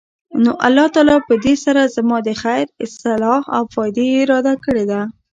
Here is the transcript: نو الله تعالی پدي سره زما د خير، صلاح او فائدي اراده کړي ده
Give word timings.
نو 0.43 0.51
الله 0.67 0.85
تعالی 0.95 1.17
پدي 1.27 1.55
سره 1.65 1.81
زما 1.95 2.17
د 2.27 2.29
خير، 2.41 2.65
صلاح 3.01 3.41
او 3.55 3.63
فائدي 3.73 4.07
اراده 4.21 4.53
کړي 4.65 4.85
ده 4.91 5.01